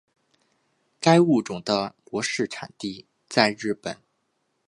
[0.99, 3.95] 该物种的模式产地在日本。